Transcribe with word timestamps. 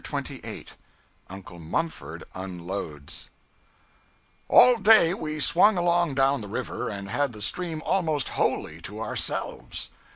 CHAPTER 0.03 0.39
28 0.41 0.73
Uncle 1.29 1.59
Mumford 1.59 2.23
Unloads 2.33 3.29
ALL 4.49 4.77
day 4.77 5.13
we 5.13 5.39
swung 5.39 5.77
along 5.77 6.15
down 6.15 6.41
the 6.41 6.47
river, 6.47 6.89
and 6.89 7.07
had 7.07 7.33
the 7.33 7.39
stream 7.43 7.83
almost 7.85 8.29
wholly 8.29 8.81
to 8.81 8.99
ourselves. 8.99 9.91